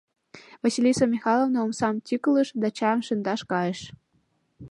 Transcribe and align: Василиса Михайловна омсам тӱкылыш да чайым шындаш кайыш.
Василиса 0.63 1.05
Михайловна 1.15 1.59
омсам 1.65 1.95
тӱкылыш 2.05 2.49
да 2.61 2.67
чайым 2.77 3.01
шындаш 3.07 3.41
кайыш. 3.51 3.79